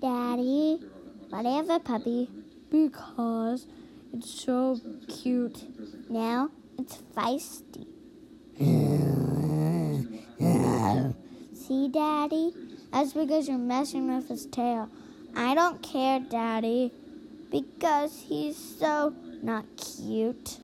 Daddy, 0.00 0.78
why 1.30 1.42
do 1.42 1.48
I 1.48 1.56
have 1.56 1.70
a 1.70 1.80
puppy? 1.80 2.28
Because 2.70 3.66
it's 4.12 4.30
so 4.30 4.78
cute. 5.08 5.64
Now 6.10 6.50
it's 6.78 6.98
feisty. 7.16 7.86
See, 11.54 11.88
Daddy? 11.88 12.54
That's 12.92 13.12
because 13.12 13.48
you're 13.48 13.58
messing 13.58 14.14
with 14.14 14.28
his 14.28 14.46
tail. 14.46 14.88
I 15.34 15.54
don't 15.54 15.82
care, 15.82 16.20
Daddy, 16.20 16.92
because 17.50 18.24
he's 18.28 18.56
so 18.56 19.14
not 19.42 19.64
cute. 19.76 20.54